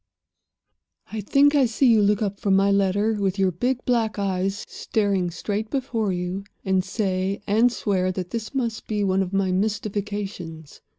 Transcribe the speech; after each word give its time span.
"I 1.11 1.21
think 1.21 1.53
I 1.53 1.67
see 1.67 1.85
you 1.85 2.01
look 2.01 2.23
up 2.23 2.39
from 2.39 2.55
my 2.55 2.71
letter, 2.71 3.13
with 3.19 3.37
your 3.37 3.51
big 3.51 3.85
black 3.85 4.17
eyes 4.17 4.65
staring 4.67 5.29
straight 5.29 5.69
before 5.69 6.11
you, 6.11 6.43
and 6.65 6.83
say 6.83 7.43
and 7.45 7.71
swear 7.71 8.11
that 8.13 8.31
this 8.31 8.55
must 8.55 8.87
be 8.87 9.03
one 9.03 9.21
of 9.21 9.31
my 9.31 9.51
mystifications. 9.51 10.81